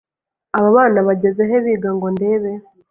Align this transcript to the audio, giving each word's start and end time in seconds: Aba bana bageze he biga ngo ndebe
Aba 0.57 0.69
bana 0.75 0.99
bageze 1.07 1.41
he 1.49 1.57
biga 1.65 1.89
ngo 1.95 2.07
ndebe 2.15 2.51